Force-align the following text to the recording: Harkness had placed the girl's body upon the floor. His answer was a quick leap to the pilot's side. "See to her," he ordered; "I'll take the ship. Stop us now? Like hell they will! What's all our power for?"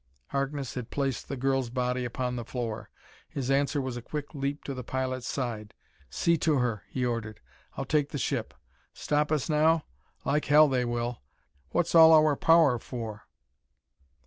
Harkness 0.29 0.73
had 0.73 0.89
placed 0.89 1.27
the 1.27 1.37
girl's 1.37 1.69
body 1.69 2.05
upon 2.05 2.35
the 2.35 2.43
floor. 2.43 2.89
His 3.29 3.51
answer 3.51 3.79
was 3.79 3.97
a 3.97 4.01
quick 4.01 4.33
leap 4.33 4.63
to 4.63 4.73
the 4.73 4.83
pilot's 4.83 5.27
side. 5.27 5.75
"See 6.09 6.37
to 6.37 6.55
her," 6.57 6.81
he 6.89 7.05
ordered; 7.05 7.39
"I'll 7.77 7.85
take 7.85 8.09
the 8.09 8.17
ship. 8.17 8.55
Stop 8.95 9.31
us 9.31 9.47
now? 9.47 9.85
Like 10.25 10.45
hell 10.45 10.67
they 10.67 10.85
will! 10.85 11.21
What's 11.69 11.93
all 11.93 12.13
our 12.13 12.35
power 12.35 12.79
for?" 12.79 13.27